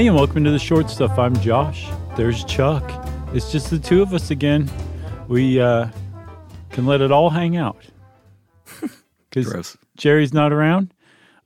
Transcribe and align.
Hey, 0.00 0.06
and 0.06 0.16
welcome 0.16 0.44
to 0.44 0.50
the 0.50 0.58
short 0.58 0.88
stuff. 0.88 1.18
I'm 1.18 1.38
Josh. 1.40 1.86
There's 2.16 2.42
Chuck. 2.44 2.90
It's 3.34 3.52
just 3.52 3.68
the 3.68 3.78
two 3.78 4.00
of 4.00 4.14
us 4.14 4.30
again. 4.30 4.70
We 5.28 5.60
uh, 5.60 5.88
can 6.70 6.86
let 6.86 7.02
it 7.02 7.12
all 7.12 7.28
hang 7.28 7.58
out 7.58 7.84
because 9.30 9.76
Jerry's 9.98 10.32
not 10.32 10.54
around. 10.54 10.94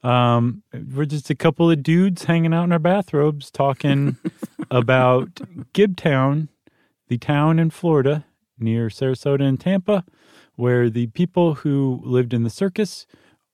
Um, 0.04 0.62
we're 0.72 1.04
just 1.04 1.30
a 1.30 1.34
couple 1.34 1.68
of 1.68 1.82
dudes 1.82 2.26
hanging 2.26 2.54
out 2.54 2.62
in 2.62 2.70
our 2.70 2.78
bathrobes 2.78 3.50
talking 3.50 4.18
about 4.70 5.34
Gibtown, 5.74 6.46
the 7.08 7.18
town 7.18 7.58
in 7.58 7.70
Florida 7.70 8.24
near 8.56 8.86
Sarasota 8.86 9.42
and 9.42 9.58
Tampa, 9.58 10.04
where 10.54 10.88
the 10.88 11.08
people 11.08 11.54
who 11.54 12.00
lived 12.04 12.32
in 12.32 12.44
the 12.44 12.50
circus 12.50 13.04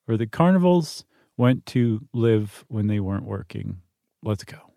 or 0.07 0.19
the 0.19 0.27
carnivals 0.27 1.07
went 1.39 1.65
to 1.65 2.07
live 2.13 2.67
when 2.69 2.87
they 2.87 3.01
weren't 3.01 3.25
working. 3.25 3.79
Let's 4.23 4.45
go. 4.45 4.70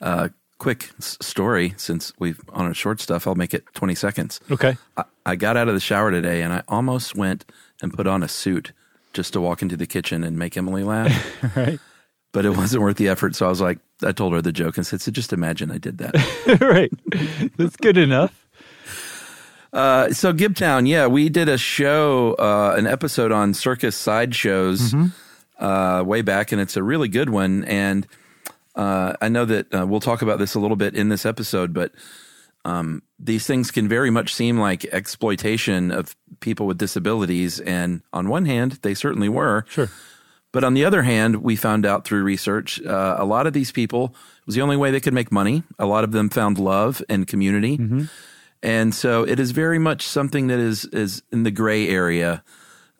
Uh, 0.00 0.28
quick 0.58 0.90
s- 0.98 1.18
story 1.20 1.74
since 1.76 2.12
we've 2.18 2.40
on 2.52 2.70
a 2.70 2.74
short 2.74 3.00
stuff, 3.00 3.26
I'll 3.26 3.34
make 3.34 3.52
it 3.54 3.64
20 3.74 3.94
seconds. 3.94 4.40
Okay. 4.50 4.76
I, 4.96 5.04
I 5.26 5.36
got 5.36 5.56
out 5.56 5.68
of 5.68 5.74
the 5.74 5.80
shower 5.80 6.10
today 6.10 6.42
and 6.42 6.52
I 6.52 6.62
almost 6.68 7.14
went 7.16 7.44
and 7.82 7.92
put 7.92 8.06
on 8.06 8.22
a 8.22 8.28
suit 8.28 8.72
just 9.12 9.32
to 9.32 9.40
walk 9.40 9.62
into 9.62 9.76
the 9.76 9.86
kitchen 9.86 10.24
and 10.24 10.38
make 10.38 10.56
Emily 10.56 10.82
laugh, 10.84 11.12
right. 11.56 11.78
but 12.32 12.44
it 12.44 12.50
wasn't 12.56 12.82
worth 12.82 12.96
the 12.96 13.08
effort. 13.08 13.34
So 13.36 13.46
I 13.46 13.48
was 13.48 13.60
like, 13.60 13.78
I 14.02 14.12
told 14.12 14.32
her 14.32 14.42
the 14.42 14.52
joke 14.52 14.76
and 14.76 14.86
said, 14.86 15.00
so 15.00 15.10
just 15.10 15.32
imagine 15.32 15.70
I 15.70 15.78
did 15.78 15.98
that. 15.98 16.58
right. 16.60 16.92
That's 17.56 17.76
good 17.76 17.96
enough. 17.96 18.46
uh, 19.72 20.10
so 20.12 20.32
Gibtown, 20.32 20.88
yeah, 20.88 21.06
we 21.06 21.28
did 21.28 21.48
a 21.48 21.58
show, 21.58 22.34
uh, 22.34 22.74
an 22.76 22.86
episode 22.86 23.32
on 23.32 23.54
circus 23.54 23.96
sideshows 23.96 24.94
uh, 25.58 26.02
way 26.06 26.22
back, 26.22 26.52
and 26.52 26.60
it's 26.60 26.76
a 26.76 26.82
really 26.82 27.08
good 27.08 27.30
one. 27.30 27.64
And 27.64 28.06
uh, 28.74 29.14
I 29.20 29.28
know 29.28 29.44
that 29.44 29.74
uh, 29.74 29.86
we'll 29.86 30.00
talk 30.00 30.22
about 30.22 30.38
this 30.38 30.54
a 30.54 30.60
little 30.60 30.76
bit 30.76 30.94
in 30.94 31.08
this 31.08 31.26
episode, 31.26 31.72
but 31.72 31.92
um, 32.64 33.02
these 33.18 33.46
things 33.46 33.70
can 33.70 33.88
very 33.88 34.10
much 34.10 34.34
seem 34.34 34.58
like 34.58 34.84
exploitation 34.86 35.90
of 35.90 36.16
people 36.40 36.66
with 36.66 36.78
disabilities. 36.78 37.60
And 37.60 38.02
on 38.12 38.28
one 38.28 38.46
hand, 38.46 38.78
they 38.82 38.94
certainly 38.94 39.28
were. 39.28 39.64
Sure. 39.68 39.90
But 40.52 40.62
on 40.62 40.74
the 40.74 40.84
other 40.84 41.02
hand, 41.02 41.42
we 41.42 41.56
found 41.56 41.84
out 41.84 42.04
through 42.04 42.22
research, 42.22 42.80
uh, 42.80 43.16
a 43.18 43.24
lot 43.24 43.46
of 43.48 43.52
these 43.52 43.72
people 43.72 44.14
it 44.44 44.46
was 44.46 44.54
the 44.54 44.62
only 44.62 44.76
way 44.76 44.90
they 44.90 45.00
could 45.00 45.14
make 45.14 45.32
money. 45.32 45.64
A 45.78 45.86
lot 45.86 46.04
of 46.04 46.12
them 46.12 46.28
found 46.28 46.58
love 46.58 47.02
and 47.08 47.26
community, 47.26 47.76
and 48.62 48.94
so 48.94 49.24
it 49.26 49.40
is 49.40 49.50
very 49.50 49.78
much 49.78 50.06
something 50.06 50.48
that 50.48 50.58
is 50.58 50.84
is 50.84 51.22
in 51.32 51.42
the 51.42 51.50
gray 51.50 51.88
area 51.88 52.44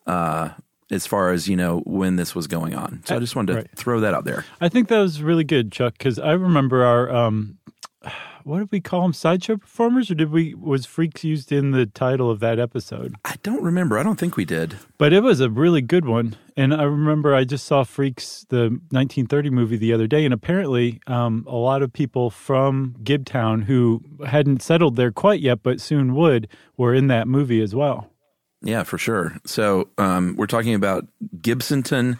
uh, 0.07 0.49
as 0.91 1.07
far 1.07 1.31
as 1.31 1.47
you 1.47 1.55
know 1.55 1.79
when 1.85 2.15
this 2.15 2.35
was 2.35 2.47
going 2.47 2.75
on. 2.75 3.01
So 3.05 3.15
I 3.15 3.19
just 3.19 3.35
wanted 3.35 3.53
to 3.53 3.57
Right. 3.59 3.67
throw 3.75 3.99
that 4.01 4.13
out 4.13 4.25
there. 4.25 4.45
I 4.61 4.69
think 4.69 4.87
that 4.89 4.99
was 4.99 5.21
really 5.21 5.43
good, 5.43 5.71
Chuck, 5.71 5.95
because 5.97 6.19
I 6.19 6.33
remember 6.33 6.83
our 6.83 7.09
um, 7.13 7.57
what 8.43 8.59
did 8.59 8.71
we 8.71 8.79
call 8.79 9.01
them? 9.01 9.13
Sideshow 9.13 9.57
performers, 9.57 10.11
or 10.11 10.15
did 10.15 10.29
we 10.31 10.53
was 10.53 10.85
freaks 10.85 11.23
used 11.23 11.51
in 11.51 11.71
the 11.71 11.87
title 11.87 12.29
of 12.29 12.39
that 12.41 12.59
episode? 12.59 13.15
I 13.25 13.35
don't 13.41 13.63
remember. 13.63 13.97
I 13.97 14.03
don't 14.03 14.19
think 14.19 14.37
we 14.37 14.45
did. 14.45 14.75
But 14.99 15.11
it 15.13 15.23
was 15.23 15.39
a 15.39 15.49
really 15.49 15.81
good 15.81 16.05
one, 16.05 16.35
and 16.55 16.71
I 16.71 16.83
remember 16.83 17.33
I 17.33 17.43
just 17.45 17.65
saw 17.65 17.83
Freaks, 17.83 18.45
the 18.49 18.69
1930 18.91 19.49
movie, 19.49 19.77
the 19.77 19.91
other 19.93 20.05
day, 20.05 20.23
and 20.25 20.33
apparently 20.33 21.01
um, 21.07 21.43
a 21.47 21.55
lot 21.55 21.81
of 21.81 21.91
people 21.91 22.29
from 22.29 22.95
Gibtown 23.03 23.63
who 23.63 24.03
hadn't 24.27 24.61
settled 24.61 24.95
there 24.95 25.11
quite 25.11 25.39
yet, 25.41 25.63
but 25.63 25.81
soon 25.81 26.13
would, 26.13 26.47
were 26.77 26.93
in 26.93 27.07
that 27.07 27.27
movie 27.27 27.61
as 27.61 27.73
well. 27.73 28.11
Yeah, 28.65 28.81
for 28.81 28.97
sure. 28.97 29.37
So 29.45 29.89
um, 29.99 30.35
we're 30.37 30.47
talking 30.47 30.73
about 30.73 31.05
Gibsonton, 31.37 32.17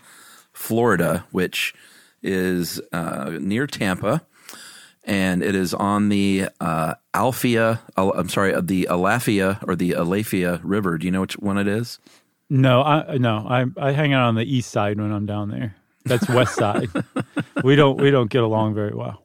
Florida, 0.53 1.25
which 1.31 1.73
is 2.21 2.79
uh, 2.93 3.31
near 3.41 3.65
Tampa, 3.65 4.21
and 5.03 5.41
it 5.41 5.55
is 5.55 5.73
on 5.73 6.09
the 6.09 6.49
uh, 6.61 6.93
Alphia. 7.15 7.79
Al- 7.97 8.13
I'm 8.13 8.29
sorry, 8.29 8.53
uh, 8.53 8.61
the 8.61 8.87
Alafia 8.91 9.57
or 9.67 9.75
the 9.75 9.91
Alafia 9.91 10.61
River. 10.63 10.99
Do 10.99 11.07
you 11.07 11.11
know 11.11 11.21
which 11.21 11.37
one 11.39 11.57
it 11.57 11.67
is? 11.67 11.97
No, 12.47 12.83
I 12.83 13.17
no, 13.17 13.47
I 13.49 13.65
I 13.77 13.91
hang 13.91 14.13
out 14.13 14.27
on 14.27 14.35
the 14.35 14.45
east 14.45 14.69
side 14.69 14.99
when 14.99 15.11
I'm 15.11 15.25
down 15.25 15.49
there. 15.49 15.75
That's 16.03 16.29
west 16.29 16.53
side. 16.53 16.89
we 17.63 17.75
don't 17.75 17.99
we 17.99 18.11
don't 18.11 18.29
get 18.29 18.43
along 18.43 18.75
very 18.75 18.93
well. 18.93 19.23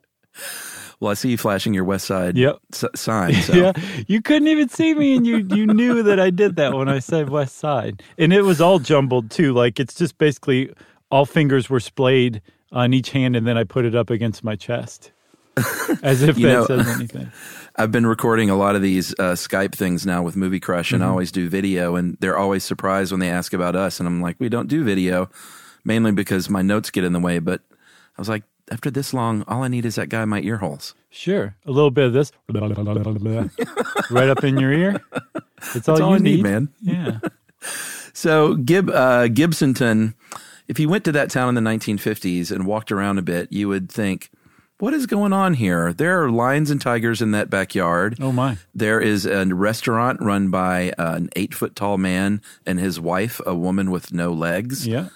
Well, 1.01 1.11
I 1.11 1.15
see 1.15 1.31
you 1.31 1.39
flashing 1.39 1.73
your 1.73 1.85
West 1.85 2.07
Side 2.07 2.37
Yep. 2.37 2.59
s- 2.75 2.85
sign. 2.95 3.35
So. 3.43 3.55
Yeah, 3.55 3.73
you 4.07 4.21
couldn't 4.21 4.49
even 4.49 4.69
see 4.69 4.95
me, 4.95 5.17
and 5.17 5.27
you 5.27 5.39
you 5.39 5.67
knew 5.67 6.03
that 6.03 6.21
I 6.21 6.29
did 6.31 6.57
that 6.57 6.75
when 6.75 6.89
I 6.89 6.99
said 6.99 7.31
west 7.31 7.57
side, 7.57 8.03
and 8.19 8.33
it 8.33 8.43
was 8.43 8.61
all 8.61 8.79
jumbled 8.79 9.31
too. 9.31 9.53
Like 9.55 9.81
it's 9.81 9.95
just 9.95 10.19
basically 10.19 10.73
all 11.11 11.25
fingers 11.27 11.69
were 11.71 11.81
splayed 11.81 12.43
on 12.73 12.93
each 12.95 13.11
hand, 13.11 13.35
and 13.35 13.47
then 13.47 13.57
I 13.57 13.65
put 13.65 13.85
it 13.87 13.95
up 13.95 14.11
against 14.11 14.45
my 14.45 14.57
chest, 14.57 15.11
as 16.03 16.23
if 16.23 16.37
that 16.37 16.43
know- 16.43 16.67
says 16.67 16.87
anything. 16.89 17.33
I've 17.77 17.93
been 17.93 18.07
recording 18.07 18.51
a 18.51 18.57
lot 18.57 18.77
of 18.77 18.83
these 18.83 19.13
uh, 19.19 19.33
Skype 19.35 19.75
things 19.75 20.05
now 20.05 20.23
with 20.23 20.37
Movie 20.37 20.61
Crush, 20.61 20.93
and 20.93 21.03
I 21.03 21.07
always 21.07 21.33
do 21.33 21.49
video, 21.49 21.97
and 21.97 22.19
they're 22.21 22.37
always 22.37 22.63
surprised 22.63 23.11
when 23.11 23.21
they 23.21 23.31
ask 23.31 23.55
about 23.55 23.75
us, 23.75 24.01
and 24.01 24.07
I'm 24.07 24.21
like, 24.21 24.37
we 24.39 24.51
don't 24.51 24.69
do 24.69 24.85
video, 24.85 25.31
mainly 25.85 26.13
because 26.13 26.51
my 26.51 26.61
notes 26.63 26.91
get 26.91 27.05
in 27.05 27.13
the 27.15 27.21
way. 27.21 27.39
But 27.39 27.63
I 27.71 28.21
was 28.21 28.29
like, 28.29 28.43
after 28.71 28.91
this 28.91 29.13
long, 29.13 29.43
all 29.49 29.63
I 29.63 29.69
need 29.69 29.85
is 29.85 29.97
that 29.97 30.09
guy 30.09 30.23
in 30.23 30.29
my 30.29 30.41
ear 30.41 30.59
holes. 30.59 30.95
Sure, 31.11 31.55
a 31.67 31.71
little 31.71 31.91
bit 31.91 32.05
of 32.07 32.13
this, 32.13 32.31
right 34.11 34.29
up 34.29 34.45
in 34.45 34.59
your 34.59 34.73
ear. 34.73 35.01
It's 35.75 35.89
all, 35.89 35.97
That's 35.97 36.01
all 36.01 36.11
you 36.11 36.17
I 36.17 36.19
need, 36.19 36.43
man. 36.43 36.69
Yeah, 36.81 37.19
So 38.13 38.55
Gib 38.55 38.91
uh, 38.91 39.29
Gibsonton, 39.29 40.15
if 40.69 40.79
you 40.79 40.89
went 40.89 41.05
to 41.05 41.13
that 41.13 41.31
town 41.31 41.57
in 41.57 41.63
the 41.63 41.69
1950s 41.71 42.51
and 42.51 42.67
walked 42.67 42.93
around 42.93 43.19
a 43.19 43.23
bit, 43.23 43.53
you 43.53 43.69
would 43.69 43.91
think, 43.91 44.31
what 44.79 44.95
is 44.95 45.07
going 45.07 45.33
on 45.33 45.55
here? 45.55 45.93
There 45.93 46.23
are 46.23 46.31
lions 46.31 46.71
and 46.71 46.81
tigers 46.81 47.21
in 47.21 47.33
that 47.33 47.51
backyard. 47.51 48.17
Oh 48.21 48.33
my! 48.33 48.57
There 48.75 49.01
is 49.01 49.27
a 49.27 49.45
restaurant 49.47 50.21
run 50.23 50.51
by 50.51 50.91
uh, 50.97 51.17
an 51.17 51.29
eight 51.37 51.55
foot 51.55 51.77
tall 51.77 51.99
man 51.99 52.41
and 52.65 52.79
his 52.79 52.99
wife, 52.99 53.41
a 53.45 53.55
woman 53.55 53.91
with 53.91 54.13
no 54.13 54.33
legs. 54.33 54.87
yeah. 54.87 55.09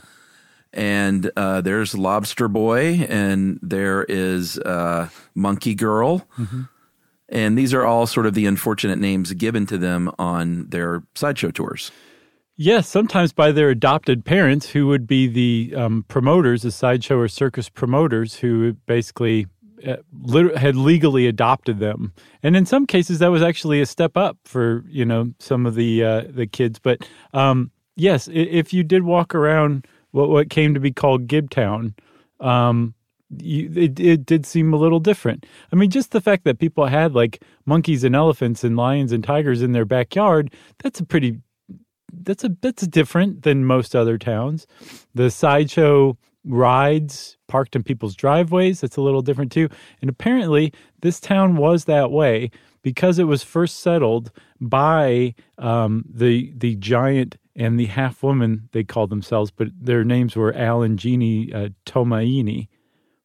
And 0.74 1.30
uh, 1.36 1.60
there's 1.60 1.96
Lobster 1.96 2.48
Boy, 2.48 3.06
and 3.08 3.60
there 3.62 4.04
is 4.04 4.58
uh, 4.58 5.08
Monkey 5.34 5.74
Girl. 5.74 6.26
And 7.28 7.56
these 7.56 7.72
are 7.72 7.84
all 7.84 8.06
sort 8.06 8.26
of 8.26 8.34
the 8.34 8.44
unfortunate 8.46 8.98
names 8.98 9.32
given 9.32 9.66
to 9.66 9.78
them 9.78 10.10
on 10.18 10.68
their 10.68 11.04
sideshow 11.14 11.50
tours. 11.50 11.90
Yes, 12.56 12.88
sometimes 12.88 13.32
by 13.32 13.50
their 13.50 13.70
adopted 13.70 14.24
parents, 14.24 14.70
who 14.70 14.86
would 14.86 15.06
be 15.06 15.26
the 15.26 15.74
um, 15.76 16.04
promoters, 16.06 16.62
the 16.62 16.70
sideshow 16.70 17.18
or 17.18 17.28
circus 17.28 17.68
promoters, 17.68 18.36
who 18.36 18.74
basically 18.86 19.46
uh, 19.86 19.96
lit- 20.22 20.56
had 20.56 20.76
legally 20.76 21.26
adopted 21.26 21.80
them. 21.80 22.12
And 22.42 22.56
in 22.56 22.64
some 22.66 22.86
cases, 22.86 23.18
that 23.18 23.28
was 23.32 23.42
actually 23.42 23.80
a 23.80 23.86
step 23.86 24.16
up 24.16 24.38
for 24.44 24.84
you 24.88 25.04
know 25.04 25.32
some 25.40 25.66
of 25.66 25.74
the 25.74 26.04
uh, 26.04 26.22
the 26.28 26.46
kids. 26.46 26.78
But 26.78 27.08
um, 27.32 27.72
yes, 27.96 28.28
if 28.32 28.72
you 28.72 28.84
did 28.84 29.02
walk 29.02 29.34
around 29.34 29.86
what 30.14 30.28
what 30.30 30.48
came 30.48 30.74
to 30.74 30.80
be 30.80 30.92
called 30.92 31.26
Gibtown, 31.26 31.92
um, 32.38 32.94
you, 33.36 33.68
it, 33.74 33.98
it 33.98 34.24
did 34.24 34.46
seem 34.46 34.72
a 34.72 34.76
little 34.76 35.00
different. 35.00 35.44
I 35.72 35.76
mean, 35.76 35.90
just 35.90 36.12
the 36.12 36.20
fact 36.20 36.44
that 36.44 36.60
people 36.60 36.86
had 36.86 37.14
like 37.14 37.42
monkeys 37.66 38.04
and 38.04 38.14
elephants 38.14 38.62
and 38.62 38.76
lions 38.76 39.10
and 39.10 39.24
tigers 39.24 39.60
in 39.60 39.72
their 39.72 39.84
backyard, 39.84 40.54
that's 40.82 41.00
a 41.00 41.04
pretty 41.04 41.40
that's 42.12 42.44
a 42.44 42.50
that's 42.62 42.86
different 42.86 43.42
than 43.42 43.64
most 43.64 43.96
other 43.96 44.16
towns. 44.16 44.68
The 45.16 45.32
sideshow 45.32 46.16
rides 46.44 47.36
parked 47.48 47.74
in 47.74 47.82
people's 47.82 48.14
driveways, 48.14 48.80
that's 48.80 48.96
a 48.96 49.02
little 49.02 49.22
different 49.22 49.52
too. 49.52 49.68
And 50.00 50.10
apparently 50.10 50.72
this 51.00 51.20
town 51.20 51.56
was 51.56 51.84
that 51.84 52.10
way 52.10 52.50
because 52.82 53.18
it 53.18 53.24
was 53.24 53.42
first 53.42 53.80
settled 53.80 54.30
by 54.60 55.34
um, 55.58 56.04
the 56.08 56.52
the 56.56 56.76
giant 56.76 57.36
and 57.56 57.78
the 57.78 57.86
half 57.86 58.22
woman 58.22 58.68
they 58.72 58.84
called 58.84 59.10
themselves, 59.10 59.50
but 59.50 59.68
their 59.80 60.04
names 60.04 60.36
were 60.36 60.54
Al 60.54 60.82
and 60.82 60.98
Jeannie 60.98 61.52
uh, 61.52 61.68
Tomaini, 61.86 62.68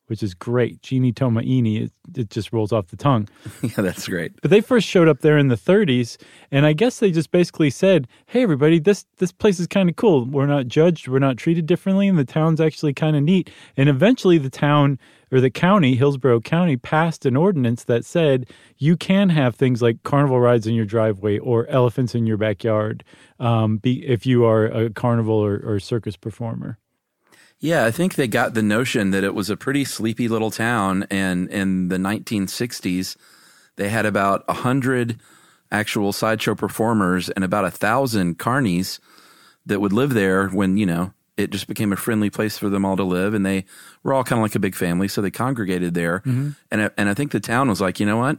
which 0.09 0.23
is 0.23 0.33
great. 0.33 0.81
Jeannie 0.81 1.13
Tomaini, 1.13 1.83
it, 1.83 1.91
it 2.17 2.29
just 2.31 2.51
rolls 2.51 2.71
off 2.71 2.87
the 2.87 2.97
tongue. 2.97 3.29
yeah, 3.61 3.69
that's 3.77 4.07
great. 4.07 4.33
But 4.41 4.49
they 4.49 4.59
first 4.59 4.87
showed 4.87 5.07
up 5.07 5.19
there 5.19 5.37
in 5.37 5.49
the 5.49 5.55
30s, 5.55 6.17
and 6.51 6.65
I 6.65 6.73
guess 6.73 6.99
they 6.99 7.11
just 7.11 7.31
basically 7.31 7.69
said, 7.69 8.07
"Hey, 8.25 8.41
everybody, 8.41 8.79
this 8.79 9.05
this 9.17 9.31
place 9.31 9.59
is 9.59 9.67
kind 9.67 9.87
of 9.87 9.95
cool. 9.95 10.25
We're 10.25 10.47
not 10.47 10.67
judged. 10.67 11.07
We're 11.07 11.19
not 11.19 11.37
treated 11.37 11.67
differently, 11.67 12.07
and 12.07 12.17
the 12.17 12.25
town's 12.25 12.59
actually 12.59 12.93
kind 12.93 13.15
of 13.15 13.21
neat." 13.21 13.51
And 13.77 13.87
eventually, 13.87 14.39
the 14.39 14.49
town 14.49 14.97
or 15.31 15.39
the 15.39 15.51
county, 15.51 15.95
Hillsborough 15.95 16.41
County, 16.41 16.75
passed 16.75 17.23
an 17.25 17.37
ordinance 17.37 17.83
that 17.83 18.03
said 18.03 18.49
you 18.77 18.97
can 18.97 19.29
have 19.29 19.55
things 19.55 19.79
like 19.79 20.01
carnival 20.01 20.39
rides 20.39 20.65
in 20.65 20.73
your 20.73 20.85
driveway 20.85 21.37
or 21.37 21.67
elephants 21.67 22.15
in 22.15 22.25
your 22.25 22.37
backyard, 22.37 23.03
um, 23.39 23.77
be, 23.77 24.03
if 24.07 24.25
you 24.25 24.43
are 24.45 24.65
a 24.65 24.89
carnival 24.89 25.35
or, 25.35 25.61
or 25.63 25.79
circus 25.79 26.17
performer. 26.17 26.79
Yeah, 27.59 27.85
I 27.85 27.91
think 27.91 28.15
they 28.15 28.27
got 28.27 28.53
the 28.53 28.63
notion 28.63 29.11
that 29.11 29.25
it 29.25 29.35
was 29.35 29.49
a 29.49 29.57
pretty 29.57 29.83
sleepy 29.83 30.29
little 30.29 30.51
town, 30.51 31.05
and 31.09 31.49
in 31.49 31.89
the 31.89 31.97
1960s, 31.97 33.17
they 33.75 33.89
had 33.89 34.05
about 34.05 34.45
a 34.47 34.53
hundred 34.53 35.19
actual 35.71 36.13
sideshow 36.13 36.55
performers 36.55 37.29
and 37.29 37.43
about 37.43 37.65
a 37.65 37.71
thousand 37.71 38.39
carnies 38.39 38.99
that 39.65 39.81
would 39.81 39.93
live 39.93 40.13
there 40.13 40.47
when 40.47 40.77
you 40.77 40.85
know 40.85 41.13
it 41.37 41.51
just 41.51 41.67
became 41.67 41.93
a 41.93 41.97
friendly 41.97 42.29
place 42.29 42.57
for 42.57 42.69
them 42.69 42.85
all 42.85 42.95
to 42.97 43.03
live, 43.03 43.33
and 43.33 43.45
they 43.45 43.65
were 44.03 44.13
all 44.13 44.23
kind 44.23 44.39
of 44.39 44.43
like 44.43 44.55
a 44.55 44.59
big 44.59 44.75
family, 44.75 45.07
so 45.07 45.21
they 45.21 45.31
congregated 45.31 45.93
there. 45.93 46.21
And 46.71 46.83
I, 46.83 46.89
and 46.97 47.09
I 47.09 47.13
think 47.13 47.31
the 47.31 47.39
town 47.39 47.69
was 47.69 47.79
like, 47.81 47.99
you 47.99 48.05
know 48.05 48.17
what, 48.17 48.37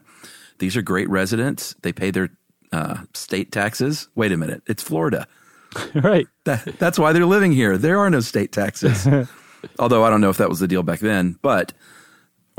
these 0.58 0.76
are 0.76 0.82
great 0.82 1.08
residents. 1.08 1.74
They 1.82 1.92
pay 1.92 2.10
their 2.10 2.30
uh, 2.72 3.04
state 3.14 3.52
taxes. 3.52 4.08
Wait 4.14 4.32
a 4.32 4.36
minute, 4.36 4.62
it's 4.66 4.82
Florida. 4.82 5.26
right. 5.94 6.26
That, 6.44 6.64
that's 6.78 6.98
why 6.98 7.12
they're 7.12 7.26
living 7.26 7.52
here. 7.52 7.78
There 7.78 7.98
are 7.98 8.10
no 8.10 8.20
state 8.20 8.52
taxes. 8.52 9.06
Although 9.78 10.04
I 10.04 10.10
don't 10.10 10.20
know 10.20 10.30
if 10.30 10.38
that 10.38 10.48
was 10.48 10.58
the 10.58 10.68
deal 10.68 10.82
back 10.82 11.00
then, 11.00 11.38
but 11.42 11.72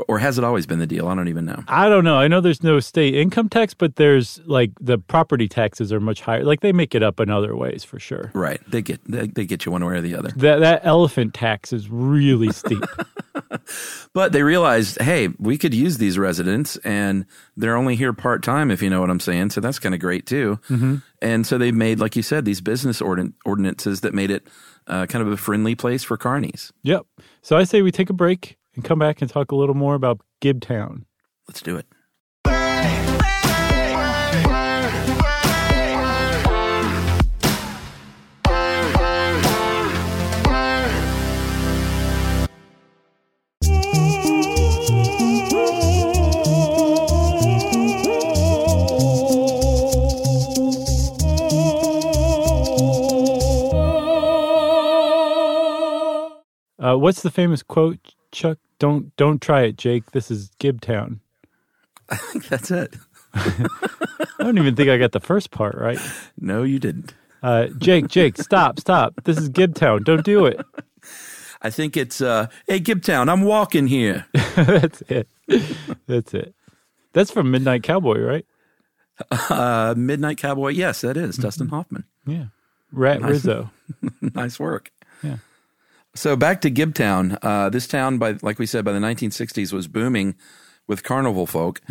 or 0.07 0.19
has 0.19 0.37
it 0.37 0.43
always 0.43 0.65
been 0.65 0.79
the 0.79 0.87
deal? 0.87 1.07
I 1.07 1.15
don't 1.15 1.27
even 1.27 1.45
know. 1.45 1.63
I 1.67 1.89
don't 1.89 2.03
know. 2.03 2.17
I 2.17 2.27
know 2.27 2.41
there's 2.41 2.63
no 2.63 2.79
state 2.79 3.15
income 3.15 3.49
tax, 3.49 3.73
but 3.73 3.95
there's 3.95 4.39
like 4.45 4.71
the 4.79 4.97
property 4.97 5.47
taxes 5.47 5.91
are 5.93 5.99
much 5.99 6.21
higher. 6.21 6.43
Like 6.43 6.61
they 6.61 6.71
make 6.71 6.95
it 6.95 7.03
up 7.03 7.19
in 7.19 7.29
other 7.29 7.55
ways 7.55 7.83
for 7.83 7.99
sure. 7.99 8.31
Right? 8.33 8.59
They 8.69 8.81
get 8.81 8.99
they, 9.05 9.27
they 9.27 9.45
get 9.45 9.65
you 9.65 9.71
one 9.71 9.85
way 9.85 9.95
or 9.95 10.01
the 10.01 10.15
other. 10.15 10.29
That 10.37 10.59
that 10.59 10.81
elephant 10.83 11.33
tax 11.33 11.73
is 11.73 11.89
really 11.89 12.51
steep. 12.51 12.83
But 14.13 14.33
they 14.33 14.43
realized, 14.43 14.99
hey, 15.01 15.29
we 15.39 15.57
could 15.57 15.73
use 15.73 15.97
these 15.97 16.17
residents, 16.17 16.75
and 16.77 17.25
they're 17.55 17.77
only 17.77 17.95
here 17.95 18.11
part 18.11 18.43
time, 18.43 18.69
if 18.69 18.81
you 18.81 18.89
know 18.89 18.99
what 18.99 19.09
I'm 19.09 19.21
saying. 19.21 19.51
So 19.51 19.61
that's 19.61 19.79
kind 19.79 19.95
of 19.95 20.01
great 20.01 20.25
too. 20.25 20.59
Mm-hmm. 20.69 20.97
And 21.21 21.47
so 21.47 21.57
they 21.57 21.71
made, 21.71 21.99
like 21.99 22.15
you 22.15 22.21
said, 22.21 22.43
these 22.43 22.59
business 22.59 23.01
ordin- 23.01 23.33
ordinances 23.45 24.01
that 24.01 24.13
made 24.13 24.31
it 24.31 24.47
uh, 24.87 25.05
kind 25.05 25.25
of 25.25 25.31
a 25.31 25.37
friendly 25.37 25.75
place 25.75 26.03
for 26.03 26.17
carnies. 26.17 26.71
yep. 26.83 27.05
So 27.41 27.55
I 27.55 27.63
say 27.63 27.81
we 27.81 27.91
take 27.91 28.09
a 28.09 28.13
break 28.13 28.57
and 28.75 28.83
come 28.83 28.99
back 28.99 29.21
and 29.21 29.29
talk 29.29 29.51
a 29.51 29.55
little 29.55 29.75
more 29.75 29.95
about 29.95 30.21
Gibtown. 30.41 31.05
Let's 31.47 31.61
do 31.61 31.77
it. 31.77 31.85
Uh, 56.81 56.97
what's 56.97 57.21
the 57.21 57.29
famous 57.29 57.61
quote, 57.61 58.15
Chuck? 58.31 58.57
Don't 58.79 59.15
don't 59.15 59.41
try 59.41 59.61
it, 59.63 59.77
Jake. 59.77 60.11
This 60.11 60.31
is 60.31 60.51
Gibtown. 60.59 61.19
I 62.09 62.15
think 62.17 62.47
that's 62.47 62.71
it. 62.71 62.95
I 63.33 63.67
don't 64.39 64.57
even 64.57 64.75
think 64.75 64.89
I 64.89 64.97
got 64.97 65.11
the 65.11 65.19
first 65.19 65.51
part 65.51 65.75
right. 65.75 65.99
No, 66.39 66.63
you 66.63 66.79
didn't. 66.79 67.13
Uh, 67.43 67.67
Jake, 67.77 68.07
Jake, 68.07 68.37
stop, 68.37 68.79
stop. 68.79 69.23
This 69.23 69.37
is 69.37 69.49
Gibtown. 69.49 70.03
Don't 70.03 70.23
do 70.23 70.45
it. 70.45 70.59
I 71.61 71.69
think 71.69 71.95
it's, 71.95 72.21
uh, 72.21 72.47
hey, 72.67 72.79
Gibtown, 72.79 73.29
I'm 73.29 73.41
walking 73.41 73.87
here. 73.87 74.25
That's 74.55 75.01
it. 75.03 75.27
That's 76.07 76.33
it. 76.33 76.53
That's 77.13 77.31
from 77.31 77.51
Midnight 77.51 77.83
Cowboy, 77.83 78.19
right? 78.19 78.45
Uh, 79.49 79.93
Midnight 79.97 80.37
Cowboy. 80.37 80.69
Yes, 80.69 81.01
that 81.01 81.17
is 81.17 81.37
Dustin 81.37 81.67
Hoffman. 81.69 82.05
Yeah. 82.25 82.45
Ratso 82.93 83.27
Rizzo. 83.27 83.71
nice 84.21 84.59
work. 84.59 84.91
Yeah. 85.21 85.37
So 86.15 86.35
back 86.35 86.61
to 86.61 86.71
Gibtown. 86.71 87.37
Uh, 87.41 87.69
this 87.69 87.87
town, 87.87 88.17
by 88.17 88.37
like 88.41 88.59
we 88.59 88.65
said, 88.65 88.83
by 88.83 88.91
the 88.91 88.99
1960s 88.99 89.71
was 89.71 89.87
booming 89.87 90.35
with 90.87 91.03
carnival 91.03 91.45
folk. 91.47 91.81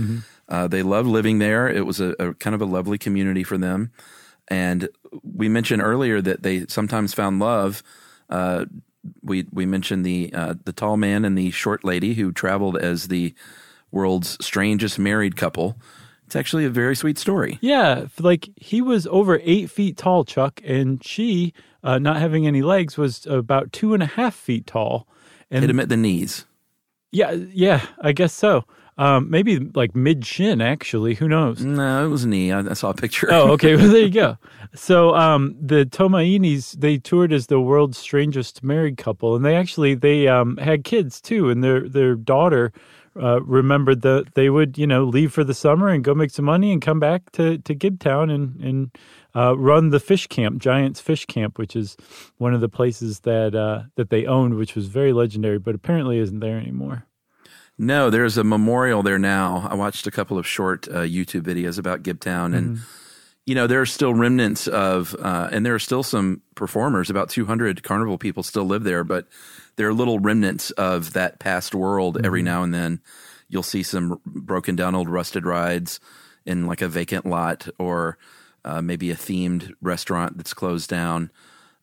Uh, 0.49 0.69
they 0.69 0.83
loved 0.83 1.09
living 1.09 1.39
there. 1.39 1.69
It 1.69 1.87
was 1.87 2.01
a, 2.01 2.15
a 2.19 2.35
kind 2.35 2.55
of 2.55 2.61
a 2.61 2.67
lovely 2.67 2.99
community 2.99 3.45
for 3.45 3.57
them. 3.57 3.93
And 4.49 4.89
we 5.23 5.49
mentioned 5.49 5.81
earlier 5.81 6.21
that 6.21 6.43
they 6.43 6.67
sometimes 6.67 7.15
found 7.15 7.39
love. 7.39 7.83
Uh, 8.29 8.67
we 9.23 9.47
we 9.53 9.65
mentioned 9.65 10.05
the 10.05 10.31
uh, 10.35 10.55
the 10.65 10.73
tall 10.73 10.97
man 10.97 11.25
and 11.25 11.39
the 11.39 11.51
short 11.51 11.85
lady 11.85 12.15
who 12.15 12.33
traveled 12.33 12.77
as 12.77 13.09
the 13.09 13.35
world's 13.91 14.37
strangest 14.45 14.99
married 14.99 15.37
couple. 15.37 15.77
It's 16.31 16.37
actually 16.37 16.65
a 16.65 16.71
very 16.71 16.95
sweet 16.95 17.19
story. 17.19 17.59
Yeah, 17.61 18.07
like 18.21 18.51
he 18.55 18.81
was 18.81 19.09
over 19.09 19.41
eight 19.43 19.69
feet 19.69 19.97
tall, 19.97 20.23
Chuck, 20.25 20.61
and 20.65 21.03
she, 21.05 21.53
uh, 21.83 21.99
not 21.99 22.19
having 22.19 22.47
any 22.47 22.63
legs, 22.63 22.97
was 22.97 23.27
about 23.27 23.73
two 23.73 23.95
and 23.95 24.01
a 24.01 24.07
half 24.07 24.33
feet 24.37 24.65
tall. 24.65 25.09
And 25.51 25.63
Hit 25.65 25.71
him 25.71 25.81
at 25.81 25.89
the 25.89 25.97
knees. 25.97 26.47
yeah, 27.11 27.33
yeah, 27.33 27.85
I 28.01 28.13
guess 28.13 28.33
so. 28.33 28.65
Um, 28.97 29.29
maybe 29.29 29.59
like 29.59 29.97
mid 29.97 30.25
shin, 30.25 30.61
actually. 30.61 31.15
Who 31.15 31.27
knows? 31.27 31.65
No, 31.65 32.05
it 32.05 32.09
was 32.11 32.25
knee. 32.27 32.53
I, 32.53 32.61
I 32.61 32.75
saw 32.75 32.91
a 32.91 32.95
picture. 32.95 33.27
Oh, 33.33 33.51
okay. 33.55 33.75
Well, 33.81 33.89
there 33.89 34.03
you 34.03 34.11
go. 34.11 34.39
So, 34.73 35.17
um, 35.17 35.57
the 35.61 35.85
Tomainis 35.85 36.79
they 36.79 36.99
toured 36.99 37.33
as 37.33 37.49
the 37.49 37.61
world's 37.61 37.99
strangest 37.99 38.63
married 38.63 38.99
couple, 38.99 39.35
and 39.35 39.45
they 39.45 39.57
actually 39.57 39.97
they 39.97 40.29
um, 40.29 40.59
had 40.59 40.85
kids 40.85 41.21
too. 41.21 41.51
And 41.51 41.65
their 41.65 41.89
their 41.89 42.15
daughter 42.15 42.73
uh, 43.21 43.41
remembered 43.43 44.03
that 44.03 44.35
they 44.35 44.51
would 44.51 44.79
you 44.79 44.87
know 44.87 45.05
leave 45.05 45.33
for 45.33 45.45
the 45.45 45.55
summer 45.55 45.89
and 45.89 46.05
go 46.05 46.15
make 46.15 46.31
some 46.31 46.45
money 46.45 46.73
and 46.73 46.83
come 46.83 47.01
back 47.01 47.31
to 47.33 47.59
to 47.59 47.75
Gibtown 47.75 48.33
and 48.33 48.61
and 48.61 48.91
uh, 49.35 49.57
run 49.57 49.91
the 49.91 50.01
fish 50.01 50.27
camp, 50.27 50.59
Giants 50.61 51.01
Fish 51.01 51.27
Camp, 51.27 51.59
which 51.59 51.77
is 51.77 51.97
one 52.39 52.55
of 52.55 52.61
the 52.61 52.69
places 52.69 53.21
that 53.21 53.55
uh, 53.55 53.83
that 53.97 54.11
they 54.11 54.27
owned, 54.27 54.55
which 54.55 54.75
was 54.75 54.87
very 54.87 55.13
legendary, 55.13 55.59
but 55.59 55.75
apparently 55.75 56.19
isn't 56.19 56.41
there 56.41 56.59
anymore. 56.59 57.07
No, 57.79 58.11
there's 58.11 58.37
a 58.37 58.45
memorial 58.45 59.03
there 59.03 59.19
now. 59.19 59.67
I 59.71 59.75
watched 59.75 60.07
a 60.07 60.11
couple 60.11 60.37
of 60.39 60.47
short 60.47 60.87
uh, 60.89 61.03
YouTube 61.03 61.43
videos 61.43 61.79
about 61.79 62.03
Gibtown, 62.03 62.55
and 62.55 62.81
you 63.47 63.55
know 63.55 63.67
there 63.67 63.81
are 63.81 63.87
still 63.87 64.15
remnants 64.15 64.69
of, 64.69 65.15
uh, 65.19 65.49
and 65.51 65.65
there 65.65 65.75
are 65.75 65.81
still 65.81 66.03
some 66.03 66.43
performers. 66.55 67.11
About 67.11 67.31
200 67.31 67.83
carnival 67.83 68.19
people 68.19 68.43
still 68.43 68.65
live 68.65 68.85
there, 68.85 69.05
but 69.05 69.27
there 69.77 69.89
are 69.89 69.95
little 69.95 70.19
remnants 70.19 70.71
of 70.73 71.13
that 71.15 71.39
past 71.39 71.75
world. 71.75 72.25
Every 72.25 72.43
now 72.43 72.63
and 72.63 72.73
then, 72.75 73.01
you'll 73.49 73.63
see 73.63 73.83
some 73.83 74.21
broken 74.25 74.77
down 74.77 74.95
old 74.95 75.09
rusted 75.09 75.45
rides 75.47 76.01
in 76.47 76.67
like 76.67 76.83
a 76.83 76.89
vacant 76.89 77.27
lot, 77.27 77.69
or 77.79 78.19
uh, 78.65 78.83
maybe 78.83 79.11
a 79.11 79.17
themed 79.17 79.73
restaurant 79.81 80.37
that's 80.37 80.55
closed 80.55 80.89
down. 80.91 81.31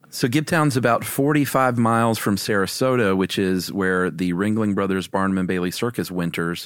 So 0.10 0.28
Gibtown's 0.28 0.78
about 0.78 1.04
45 1.04 1.78
miles 1.78 2.18
from 2.18 2.38
Sarasota, 2.38 3.16
which 3.16 3.38
is 3.38 3.74
where 3.74 4.10
the 4.10 4.34
Ringling 4.34 4.74
Brothers 4.74 5.08
Barnum 5.08 5.38
and 5.38 5.48
Bailey 5.48 5.72
Circus 5.72 6.10
winters. 6.10 6.64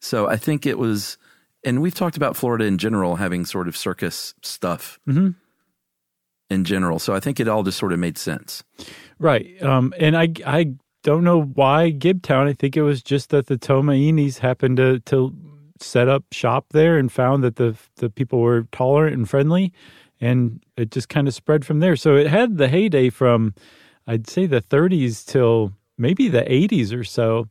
So 0.00 0.28
I 0.28 0.36
think 0.36 0.66
it 0.66 0.78
was, 0.78 1.16
and 1.64 1.80
we've 1.82 1.94
talked 1.94 2.16
about 2.16 2.36
Florida 2.36 2.64
in 2.64 2.78
general 2.78 3.16
having 3.16 3.44
sort 3.44 3.68
of 3.68 3.76
circus 3.76 4.34
stuff 4.42 4.98
in 6.50 6.64
general. 6.64 6.98
So 6.98 7.14
I 7.14 7.20
think 7.20 7.40
it 7.40 7.48
all 7.48 7.62
just 7.62 7.78
sort 7.78 7.92
of 7.92 7.98
made 7.98 8.18
sense. 8.18 8.62
Right. 9.18 9.60
Um, 9.62 9.94
and 9.98 10.16
I, 10.16 10.28
I 10.46 10.74
don't 11.02 11.24
know 11.24 11.42
why 11.42 11.92
Gibtown. 11.92 12.46
I 12.48 12.52
think 12.52 12.76
it 12.76 12.82
was 12.82 13.02
just 13.02 13.30
that 13.30 13.46
the 13.46 13.56
Tomainis 13.56 14.38
happened 14.38 14.76
to, 14.78 15.00
to 15.00 15.34
set 15.80 16.08
up 16.08 16.24
shop 16.32 16.66
there 16.70 16.98
and 16.98 17.10
found 17.10 17.42
that 17.44 17.56
the, 17.56 17.76
the 17.96 18.10
people 18.10 18.40
were 18.40 18.62
tolerant 18.72 19.16
and 19.16 19.28
friendly. 19.28 19.72
And 20.20 20.62
it 20.76 20.90
just 20.90 21.08
kind 21.08 21.28
of 21.28 21.34
spread 21.34 21.64
from 21.64 21.80
there. 21.80 21.96
So 21.96 22.16
it 22.16 22.28
had 22.28 22.56
the 22.56 22.68
heyday 22.68 23.10
from, 23.10 23.54
I'd 24.06 24.28
say, 24.28 24.46
the 24.46 24.62
30s 24.62 25.26
till 25.26 25.72
maybe 25.98 26.28
the 26.28 26.42
80s 26.42 26.96
or 26.96 27.04
so. 27.04 27.48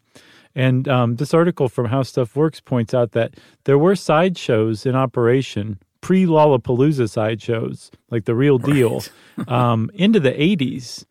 And 0.56 0.88
um, 0.88 1.16
this 1.16 1.34
article 1.34 1.68
from 1.70 1.88
How 1.88 2.04
Stuff 2.04 2.36
Works 2.36 2.60
points 2.60 2.94
out 2.94 3.12
that 3.14 3.36
there 3.64 3.78
were 3.78 3.96
sideshows 3.96 4.86
in 4.86 4.96
operation, 4.96 5.80
pre 6.02 6.26
Lollapalooza 6.26 7.10
sideshows, 7.10 7.90
like 8.12 8.26
the 8.26 8.36
real 8.36 8.58
deal, 8.58 9.04
um, 9.48 9.90
into 9.94 10.20
the 10.20 10.32
80s. 10.32 11.06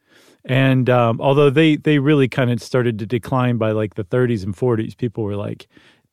And 0.44 0.90
um, 0.90 1.20
although 1.20 1.50
they, 1.50 1.76
they 1.76 1.98
really 1.98 2.28
kind 2.28 2.50
of 2.50 2.60
started 2.62 2.98
to 2.98 3.06
decline 3.06 3.58
by 3.58 3.72
like 3.72 3.94
the 3.94 4.04
30s 4.04 4.44
and 4.44 4.54
40s, 4.56 4.96
people 4.96 5.24
were 5.24 5.36
like, 5.36 5.66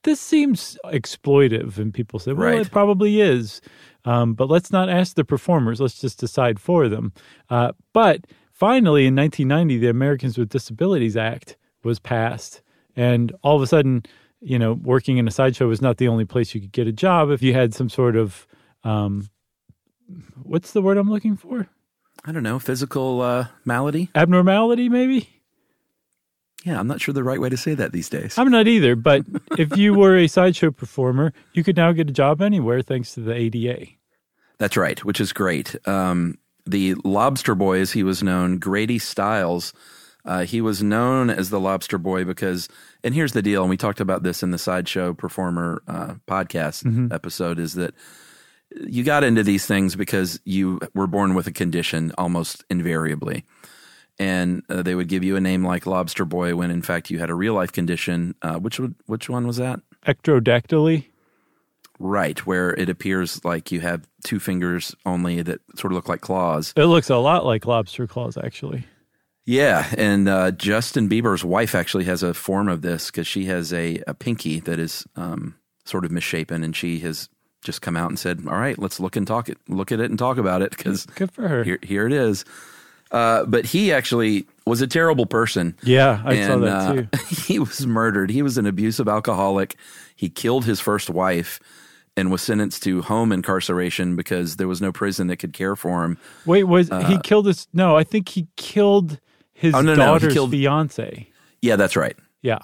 this 0.03 0.19
seems 0.21 0.77
exploitive. 0.85 1.77
And 1.77 1.93
people 1.93 2.19
said, 2.19 2.37
well, 2.37 2.47
Right. 2.47 2.61
it 2.61 2.71
probably 2.71 3.21
is. 3.21 3.59
Um, 4.05 4.33
but 4.33 4.47
let's 4.49 4.71
not 4.71 4.87
ask 4.89 5.15
the 5.15 5.25
performers. 5.25 5.81
Let's 5.81 5.99
just 5.99 6.19
decide 6.19 6.59
for 6.59 6.87
them. 6.87 7.11
Uh, 7.49 7.73
but 7.91 8.25
finally, 8.53 9.05
in 9.07 9.15
1990, 9.15 9.77
the 9.77 9.89
Americans 9.89 10.37
with 10.37 10.49
Disabilities 10.49 11.17
Act 11.17 11.57
was 11.83 11.99
passed. 11.99 12.61
And 12.99 13.31
all 13.43 13.55
of 13.55 13.61
a 13.61 13.67
sudden, 13.67 14.03
you 14.41 14.59
know, 14.59 14.73
working 14.73 15.15
in 15.15 15.25
a 15.25 15.31
sideshow 15.31 15.69
was 15.69 15.81
not 15.81 15.99
the 15.99 16.09
only 16.09 16.25
place 16.25 16.53
you 16.53 16.59
could 16.59 16.73
get 16.73 16.85
a 16.85 16.91
job 16.91 17.31
if 17.31 17.41
you 17.41 17.53
had 17.53 17.73
some 17.73 17.87
sort 17.87 18.17
of, 18.17 18.45
um, 18.83 19.29
what's 20.43 20.73
the 20.73 20.81
word 20.81 20.97
I'm 20.97 21.09
looking 21.09 21.37
for? 21.37 21.69
I 22.25 22.33
don't 22.33 22.43
know, 22.43 22.59
physical 22.59 23.21
uh, 23.21 23.47
malady? 23.63 24.09
Abnormality, 24.13 24.89
maybe? 24.89 25.29
Yeah, 26.65 26.77
I'm 26.77 26.87
not 26.87 26.99
sure 26.99 27.13
the 27.13 27.23
right 27.23 27.39
way 27.39 27.47
to 27.47 27.55
say 27.55 27.73
that 27.73 27.93
these 27.93 28.09
days. 28.09 28.37
I'm 28.37 28.51
not 28.51 28.67
either, 28.67 28.97
but 28.97 29.23
if 29.57 29.77
you 29.77 29.93
were 29.93 30.17
a 30.17 30.27
sideshow 30.27 30.69
performer, 30.69 31.31
you 31.53 31.63
could 31.63 31.77
now 31.77 31.93
get 31.93 32.09
a 32.09 32.13
job 32.13 32.41
anywhere 32.41 32.81
thanks 32.81 33.13
to 33.13 33.21
the 33.21 33.33
ADA. 33.33 33.85
That's 34.57 34.75
right, 34.75 35.01
which 35.05 35.21
is 35.21 35.31
great. 35.31 35.77
Um, 35.87 36.37
the 36.65 36.95
Lobster 37.05 37.55
Boy, 37.55 37.79
as 37.79 37.93
he 37.93 38.03
was 38.03 38.21
known, 38.21 38.57
Grady 38.57 38.99
Stiles, 38.99 39.71
uh, 40.29 40.45
he 40.45 40.61
was 40.61 40.83
known 40.83 41.29
as 41.29 41.49
the 41.49 41.59
Lobster 41.59 41.97
Boy 41.97 42.23
because, 42.23 42.69
and 43.03 43.13
here's 43.15 43.33
the 43.33 43.41
deal, 43.41 43.61
and 43.63 43.69
we 43.69 43.77
talked 43.77 43.99
about 43.99 44.21
this 44.23 44.43
in 44.43 44.51
the 44.51 44.57
Sideshow 44.57 45.13
Performer 45.13 45.81
uh, 45.87 46.13
podcast 46.27 46.85
episode, 47.11 47.57
is 47.57 47.73
that 47.73 47.93
you 48.87 49.03
got 49.03 49.23
into 49.23 49.41
these 49.43 49.65
things 49.65 49.95
because 49.95 50.39
you 50.45 50.79
were 50.93 51.07
born 51.07 51.33
with 51.33 51.47
a 51.47 51.51
condition 51.51 52.11
almost 52.17 52.63
invariably. 52.69 53.43
and 54.19 54.63
uh, 54.69 54.83
they 54.83 54.93
would 54.95 55.07
give 55.07 55.23
you 55.23 55.35
a 55.35 55.41
name 55.41 55.65
like 55.65 55.87
Lobster 55.87 56.25
Boy 56.25 56.55
when 56.55 56.69
in 56.71 56.81
fact 56.81 57.09
you 57.09 57.17
had 57.19 57.29
a 57.29 57.33
real 57.35 57.53
life 57.55 57.71
condition. 57.71 58.35
Uh, 58.41 58.59
which 58.59 58.79
would, 58.79 58.93
which 59.07 59.29
one 59.29 59.47
was 59.47 59.57
that? 59.57 59.79
Ectrodactyly. 60.05 61.05
Right, 62.01 62.45
where 62.45 62.69
it 62.75 62.89
appears 62.89 63.43
like 63.43 63.71
you 63.71 63.81
have 63.81 64.07
two 64.23 64.39
fingers 64.39 64.95
only 65.05 65.41
that 65.41 65.59
sort 65.75 65.91
of 65.91 65.95
look 65.95 66.07
like 66.07 66.21
claws. 66.21 66.73
It 66.77 66.85
looks 66.85 67.09
a 67.09 67.17
lot 67.17 67.45
like 67.45 67.65
lobster 67.65 68.07
claws, 68.07 68.37
actually. 68.37 68.85
Yeah, 69.49 69.91
and 69.97 70.29
uh, 70.29 70.51
Justin 70.51 71.09
Bieber's 71.09 71.43
wife 71.43 71.73
actually 71.73 72.03
has 72.03 72.21
a 72.21 72.35
form 72.35 72.67
of 72.67 72.83
this 72.83 73.07
because 73.07 73.25
she 73.25 73.45
has 73.45 73.73
a, 73.73 73.99
a 74.05 74.13
pinky 74.13 74.59
that 74.59 74.77
is 74.77 75.07
um, 75.15 75.55
sort 75.85 76.05
of 76.05 76.11
misshapen, 76.11 76.63
and 76.63 76.75
she 76.75 76.99
has 76.99 77.29
just 77.63 77.81
come 77.81 77.97
out 77.97 78.09
and 78.09 78.19
said, 78.19 78.43
"All 78.45 78.59
right, 78.59 78.77
let's 78.77 78.99
look 78.99 79.15
and 79.15 79.25
talk 79.25 79.49
it, 79.49 79.57
look 79.67 79.91
at 79.91 79.99
it 79.99 80.11
and 80.11 80.19
talk 80.19 80.37
about 80.37 80.61
it." 80.61 80.69
Because 80.69 81.07
good 81.15 81.31
for 81.31 81.47
her. 81.47 81.63
Here, 81.63 81.79
here 81.81 82.05
it 82.05 82.13
is. 82.13 82.45
Uh, 83.09 83.43
but 83.45 83.65
he 83.65 83.91
actually 83.91 84.45
was 84.67 84.81
a 84.81 84.87
terrible 84.87 85.25
person. 85.25 85.75
Yeah, 85.81 86.21
I 86.23 86.35
and, 86.35 86.45
saw 86.45 86.57
that 86.59 86.75
uh, 86.75 86.93
too. 86.93 87.07
he 87.47 87.57
was 87.57 87.87
murdered. 87.87 88.29
He 88.29 88.43
was 88.43 88.59
an 88.59 88.67
abusive 88.67 89.07
alcoholic. 89.07 89.75
He 90.15 90.29
killed 90.29 90.65
his 90.65 90.79
first 90.79 91.09
wife 91.09 91.59
and 92.15 92.29
was 92.29 92.43
sentenced 92.43 92.83
to 92.83 93.01
home 93.01 93.31
incarceration 93.31 94.15
because 94.15 94.57
there 94.57 94.67
was 94.67 94.79
no 94.79 94.91
prison 94.91 95.25
that 95.25 95.37
could 95.37 95.53
care 95.53 95.75
for 95.75 96.03
him. 96.03 96.19
Wait, 96.45 96.65
was 96.65 96.91
uh, 96.91 96.99
he 97.07 97.17
killed 97.17 97.47
his? 97.47 97.67
No, 97.73 97.97
I 97.97 98.03
think 98.03 98.29
he 98.29 98.47
killed 98.55 99.19
his 99.59 99.75
oh, 99.75 99.81
no, 99.81 99.95
daughter's 99.95 100.29
no, 100.29 100.33
killed, 100.33 100.51
fiance. 100.51 101.27
Yeah, 101.61 101.75
that's 101.75 101.97
right. 101.97 102.15
Yeah, 102.41 102.59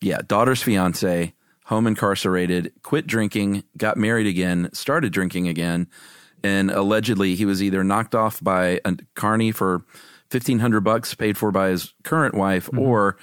yeah, 0.00 0.18
daughter's 0.26 0.62
fiance, 0.62 1.32
home 1.66 1.86
incarcerated, 1.86 2.72
quit 2.82 3.06
drinking, 3.06 3.62
got 3.76 3.96
married 3.96 4.26
again, 4.26 4.68
started 4.72 5.12
drinking 5.12 5.46
again, 5.46 5.86
and 6.42 6.72
allegedly 6.72 7.36
he 7.36 7.44
was 7.44 7.62
either 7.62 7.84
knocked 7.84 8.16
off 8.16 8.42
by 8.42 8.80
a 8.84 8.96
carney 9.14 9.52
for 9.52 9.84
fifteen 10.28 10.58
hundred 10.58 10.80
bucks 10.80 11.14
paid 11.14 11.38
for 11.38 11.52
by 11.52 11.68
his 11.68 11.94
current 12.02 12.34
wife, 12.34 12.66
mm-hmm. 12.66 12.80
or 12.80 13.16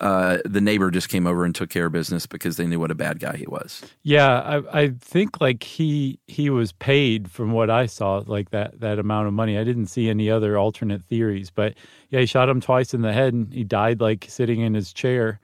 uh, 0.00 0.38
the 0.44 0.60
neighbor 0.60 0.90
just 0.90 1.08
came 1.08 1.26
over 1.26 1.44
and 1.44 1.54
took 1.54 1.70
care 1.70 1.86
of 1.86 1.92
business 1.92 2.26
because 2.26 2.56
they 2.56 2.66
knew 2.66 2.78
what 2.78 2.90
a 2.90 2.94
bad 2.94 3.18
guy 3.18 3.36
he 3.36 3.46
was. 3.46 3.82
Yeah, 4.02 4.40
I, 4.40 4.82
I 4.82 4.88
think 5.00 5.40
like 5.40 5.64
he 5.64 6.20
he 6.28 6.50
was 6.50 6.72
paid 6.72 7.30
from 7.30 7.50
what 7.52 7.68
I 7.68 7.86
saw, 7.86 8.22
like 8.26 8.50
that 8.50 8.78
that 8.80 8.98
amount 8.98 9.26
of 9.26 9.34
money. 9.34 9.58
I 9.58 9.64
didn't 9.64 9.86
see 9.86 10.08
any 10.08 10.30
other 10.30 10.56
alternate 10.56 11.04
theories, 11.04 11.50
but 11.50 11.74
yeah, 12.10 12.20
he 12.20 12.26
shot 12.26 12.48
him 12.48 12.60
twice 12.60 12.94
in 12.94 13.02
the 13.02 13.12
head 13.12 13.34
and 13.34 13.52
he 13.52 13.64
died 13.64 14.00
like 14.00 14.26
sitting 14.28 14.60
in 14.60 14.74
his 14.74 14.92
chair. 14.92 15.40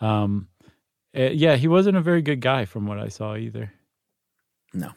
Um, 0.00 0.48
eh, 1.14 1.30
yeah, 1.30 1.54
he 1.54 1.68
wasn't 1.68 1.96
a 1.96 2.00
very 2.02 2.22
good 2.22 2.40
guy 2.40 2.64
from 2.64 2.86
what 2.86 2.98
I 2.98 3.08
saw 3.08 3.36
either. 3.36 3.72
No. 4.74 4.92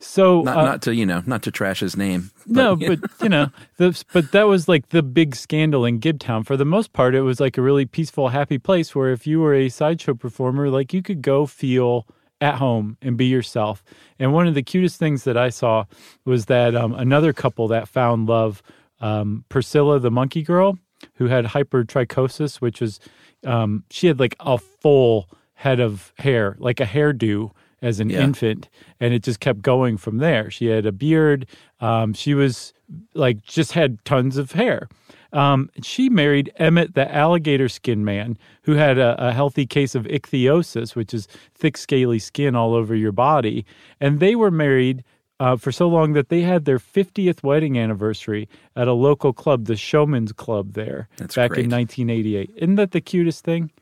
So 0.00 0.42
not, 0.42 0.56
uh, 0.56 0.64
not 0.64 0.82
to 0.82 0.94
you 0.94 1.06
know 1.06 1.22
not 1.26 1.42
to 1.42 1.50
trash 1.50 1.80
his 1.80 1.96
name. 1.96 2.30
But, 2.46 2.52
no, 2.54 2.76
but 2.76 3.00
you 3.22 3.28
know, 3.28 3.50
the, 3.76 4.04
but 4.12 4.32
that 4.32 4.44
was 4.44 4.68
like 4.68 4.90
the 4.90 5.02
big 5.02 5.36
scandal 5.36 5.84
in 5.84 6.00
Gibtown. 6.00 6.46
For 6.46 6.56
the 6.56 6.64
most 6.64 6.92
part, 6.92 7.14
it 7.14 7.22
was 7.22 7.40
like 7.40 7.58
a 7.58 7.62
really 7.62 7.86
peaceful, 7.86 8.28
happy 8.28 8.58
place 8.58 8.94
where 8.94 9.10
if 9.10 9.26
you 9.26 9.40
were 9.40 9.54
a 9.54 9.68
sideshow 9.68 10.14
performer, 10.14 10.68
like 10.70 10.92
you 10.92 11.02
could 11.02 11.22
go 11.22 11.46
feel 11.46 12.06
at 12.40 12.56
home 12.56 12.98
and 13.00 13.16
be 13.16 13.26
yourself. 13.26 13.82
And 14.18 14.32
one 14.32 14.46
of 14.46 14.54
the 14.54 14.62
cutest 14.62 14.98
things 14.98 15.24
that 15.24 15.36
I 15.36 15.48
saw 15.48 15.84
was 16.24 16.46
that 16.46 16.74
um, 16.74 16.92
another 16.94 17.32
couple 17.32 17.68
that 17.68 17.88
found 17.88 18.28
love, 18.28 18.62
um, 19.00 19.44
Priscilla 19.48 19.98
the 19.98 20.10
monkey 20.10 20.42
girl, 20.42 20.78
who 21.14 21.26
had 21.26 21.46
hypertrichosis, 21.46 22.56
which 22.56 22.82
is 22.82 23.00
um, 23.44 23.84
she 23.90 24.06
had 24.06 24.18
like 24.18 24.36
a 24.40 24.58
full 24.58 25.28
head 25.54 25.80
of 25.80 26.12
hair, 26.18 26.56
like 26.58 26.80
a 26.80 26.84
hairdo 26.84 27.52
as 27.84 28.00
an 28.00 28.08
yeah. 28.08 28.22
infant, 28.22 28.68
and 28.98 29.12
it 29.12 29.22
just 29.22 29.40
kept 29.40 29.60
going 29.60 29.98
from 29.98 30.16
there. 30.18 30.50
She 30.50 30.66
had 30.66 30.86
a 30.86 30.92
beard. 30.92 31.46
Um, 31.80 32.14
she 32.14 32.34
was 32.34 32.72
like 33.14 33.42
just 33.42 33.72
had 33.72 34.02
tons 34.04 34.36
of 34.36 34.52
hair. 34.52 34.88
Um, 35.32 35.68
she 35.82 36.08
married 36.08 36.52
Emmett, 36.56 36.94
the 36.94 37.12
alligator 37.12 37.68
skin 37.68 38.04
man, 38.04 38.38
who 38.62 38.72
had 38.72 38.98
a, 38.98 39.16
a, 39.18 39.32
healthy 39.32 39.66
case 39.66 39.96
of 39.96 40.04
ichthyosis, 40.04 40.94
which 40.94 41.12
is 41.12 41.26
thick, 41.56 41.76
scaly 41.76 42.20
skin 42.20 42.54
all 42.54 42.72
over 42.72 42.94
your 42.94 43.10
body. 43.10 43.66
And 44.00 44.20
they 44.20 44.36
were 44.36 44.52
married 44.52 45.02
uh, 45.40 45.56
for 45.56 45.72
so 45.72 45.88
long 45.88 46.12
that 46.12 46.28
they 46.28 46.42
had 46.42 46.66
their 46.66 46.78
50th 46.78 47.42
wedding 47.42 47.76
anniversary 47.76 48.48
at 48.76 48.86
a 48.86 48.92
local 48.92 49.32
club, 49.32 49.64
the 49.64 49.74
Showman's 49.74 50.32
Club, 50.32 50.74
there 50.74 51.08
That's 51.16 51.34
back 51.34 51.50
great. 51.50 51.64
in 51.64 51.70
1988. 51.70 52.52
Isn't 52.54 52.76
that 52.76 52.92
the 52.92 53.00
cutest 53.00 53.42
thing? 53.42 53.72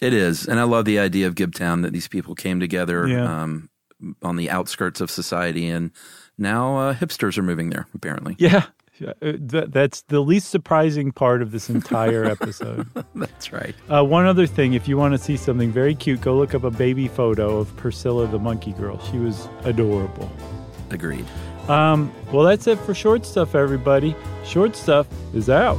It 0.00 0.12
is, 0.12 0.46
and 0.46 0.60
I 0.60 0.64
love 0.64 0.84
the 0.84 0.98
idea 0.98 1.26
of 1.26 1.34
Gibtown 1.34 1.82
that 1.82 1.92
these 1.92 2.08
people 2.08 2.34
came 2.34 2.60
together 2.60 3.06
yeah. 3.06 3.42
um, 3.42 3.70
on 4.22 4.36
the 4.36 4.50
outskirts 4.50 5.00
of 5.00 5.10
society, 5.10 5.68
and 5.68 5.90
now 6.36 6.76
uh, 6.76 6.94
hipsters 6.94 7.38
are 7.38 7.42
moving 7.42 7.70
there. 7.70 7.86
Apparently, 7.94 8.36
yeah, 8.38 8.66
uh, 9.22 9.32
that's 9.40 10.02
the 10.02 10.20
least 10.20 10.48
surprising 10.48 11.12
part 11.12 11.42
of 11.42 11.50
this 11.50 11.70
entire 11.70 12.24
episode. 12.30 12.86
that's 13.14 13.52
right. 13.52 13.74
Uh, 13.88 14.04
one 14.04 14.26
other 14.26 14.46
thing, 14.46 14.74
if 14.74 14.86
you 14.86 14.96
want 14.96 15.14
to 15.14 15.18
see 15.18 15.36
something 15.36 15.70
very 15.70 15.94
cute, 15.94 16.20
go 16.20 16.36
look 16.36 16.54
up 16.54 16.64
a 16.64 16.70
baby 16.70 17.08
photo 17.08 17.58
of 17.58 17.74
Priscilla 17.76 18.26
the 18.26 18.38
monkey 18.38 18.72
girl. 18.72 19.02
She 19.10 19.18
was 19.18 19.48
adorable. 19.64 20.30
Agreed. 20.90 21.26
Um, 21.68 22.12
well, 22.32 22.44
that's 22.44 22.66
it 22.66 22.78
for 22.80 22.94
short 22.94 23.26
stuff, 23.26 23.54
everybody. 23.54 24.14
Short 24.44 24.76
stuff 24.76 25.06
is 25.34 25.50
out. 25.50 25.78